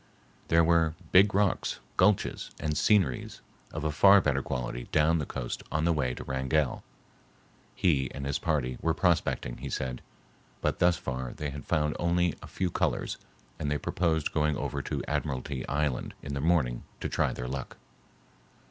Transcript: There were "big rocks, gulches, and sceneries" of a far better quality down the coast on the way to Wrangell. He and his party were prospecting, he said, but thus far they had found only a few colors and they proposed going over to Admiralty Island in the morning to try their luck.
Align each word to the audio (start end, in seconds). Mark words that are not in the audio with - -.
There 0.47 0.63
were 0.63 0.95
"big 1.11 1.35
rocks, 1.35 1.79
gulches, 1.95 2.49
and 2.59 2.75
sceneries" 2.75 3.41
of 3.71 3.83
a 3.83 3.91
far 3.91 4.19
better 4.19 4.41
quality 4.41 4.87
down 4.91 5.19
the 5.19 5.27
coast 5.27 5.61
on 5.71 5.85
the 5.85 5.93
way 5.93 6.15
to 6.15 6.23
Wrangell. 6.23 6.83
He 7.75 8.09
and 8.11 8.25
his 8.25 8.39
party 8.39 8.79
were 8.81 8.95
prospecting, 8.95 9.57
he 9.57 9.69
said, 9.69 10.01
but 10.59 10.79
thus 10.79 10.97
far 10.97 11.33
they 11.35 11.51
had 11.51 11.65
found 11.65 11.95
only 11.99 12.33
a 12.41 12.47
few 12.47 12.71
colors 12.71 13.19
and 13.59 13.69
they 13.69 13.77
proposed 13.77 14.31
going 14.31 14.57
over 14.57 14.81
to 14.81 15.03
Admiralty 15.07 15.67
Island 15.67 16.15
in 16.23 16.33
the 16.33 16.41
morning 16.41 16.83
to 16.99 17.07
try 17.07 17.31
their 17.31 17.47
luck. 17.47 17.77